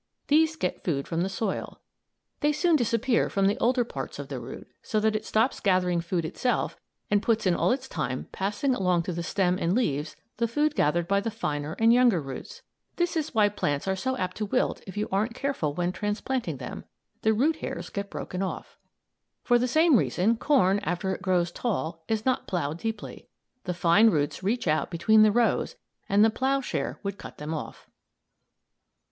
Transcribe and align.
These 0.29 0.55
get 0.55 0.83
food 0.83 1.07
from 1.07 1.21
the 1.21 1.29
soil. 1.29 1.79
They 2.39 2.51
soon 2.53 2.75
disappear 2.75 3.29
from 3.29 3.45
the 3.45 3.59
older 3.59 3.83
parts 3.83 4.17
of 4.17 4.29
the 4.29 4.39
root, 4.39 4.67
so 4.81 4.99
that 4.99 5.15
it 5.15 5.27
stops 5.27 5.59
gathering 5.59 6.01
food 6.01 6.25
itself 6.25 6.75
and 7.11 7.21
puts 7.21 7.45
in 7.45 7.53
all 7.53 7.71
its 7.71 7.87
time 7.87 8.27
passing 8.31 8.73
along 8.73 9.03
to 9.03 9.13
the 9.13 9.21
stem 9.21 9.59
and 9.59 9.75
leaves 9.75 10.15
the 10.37 10.47
food 10.47 10.73
gathered 10.73 11.07
by 11.07 11.19
the 11.19 11.29
finer 11.29 11.73
and 11.77 11.93
younger 11.93 12.19
roots. 12.19 12.63
This 12.95 13.15
is 13.15 13.35
why 13.35 13.47
plants 13.49 13.87
are 13.87 13.95
so 13.95 14.17
apt 14.17 14.37
to 14.37 14.45
wilt 14.47 14.81
if 14.87 14.97
you 14.97 15.07
aren't 15.11 15.35
careful 15.35 15.75
when 15.75 15.91
transplanting 15.91 16.57
them; 16.57 16.85
the 17.21 17.31
root 17.31 17.57
hairs 17.57 17.91
get 17.91 18.09
broken 18.09 18.41
off. 18.41 18.79
For 19.43 19.59
the 19.59 19.67
same 19.67 19.97
reason, 19.97 20.35
corn, 20.35 20.79
after 20.79 21.13
it 21.13 21.21
grows 21.21 21.51
tall, 21.51 22.03
is 22.07 22.25
not 22.25 22.47
ploughed 22.47 22.79
deeply. 22.79 23.27
The 23.65 23.75
fine 23.75 24.09
roots 24.09 24.41
reach 24.41 24.67
out 24.67 24.89
between 24.89 25.21
the 25.21 25.31
rows 25.31 25.75
and 26.09 26.25
the 26.25 26.31
ploughshare 26.31 26.97
would 27.03 27.19
cut 27.19 27.37
them 27.37 27.53
off. 27.53 27.87